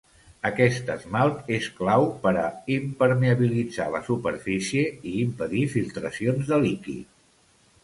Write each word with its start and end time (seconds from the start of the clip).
Aquest 0.49 0.87
esmalt 0.93 1.51
és 1.57 1.67
clau 1.81 2.05
per 2.23 2.31
a 2.45 2.47
impermeabilitzar 2.77 3.87
la 3.97 4.03
superfície 4.09 4.89
i 5.13 5.15
impedir 5.27 5.65
filtracions 5.77 6.53
de 6.55 6.63
líquid. 6.67 7.09